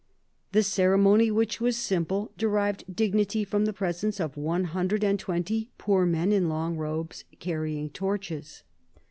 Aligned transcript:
The 0.53 0.63
ceremony, 0.63 1.29
which 1.29 1.61
was 1.61 1.77
simple, 1.77 2.31
derived 2.35 2.85
dignity 2.91 3.43
from 3.43 3.65
the 3.65 3.71
presence 3.71 4.19
of 4.19 4.35
one 4.35 4.63
hundred 4.63 5.03
and 5.03 5.19
twenty 5.19 5.69
poor 5.77 6.07
men 6.07 6.31
in 6.31 6.49
long 6.49 6.75
robes, 6.75 7.23
carrying 7.39 7.91
torches. 7.91 8.63